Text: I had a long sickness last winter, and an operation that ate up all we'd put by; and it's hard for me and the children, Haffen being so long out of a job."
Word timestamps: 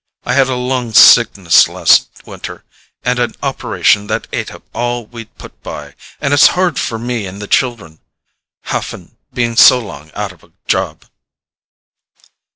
I 0.25 0.33
had 0.33 0.47
a 0.47 0.55
long 0.55 0.93
sickness 0.95 1.67
last 1.67 2.07
winter, 2.25 2.63
and 3.03 3.19
an 3.19 3.35
operation 3.43 4.07
that 4.07 4.25
ate 4.33 4.51
up 4.51 4.63
all 4.73 5.05
we'd 5.05 5.37
put 5.37 5.61
by; 5.61 5.93
and 6.19 6.33
it's 6.33 6.47
hard 6.57 6.79
for 6.79 6.97
me 6.97 7.27
and 7.27 7.39
the 7.39 7.45
children, 7.45 7.99
Haffen 8.71 9.15
being 9.31 9.55
so 9.55 9.77
long 9.77 10.11
out 10.13 10.31
of 10.31 10.43
a 10.43 10.53
job." 10.65 11.05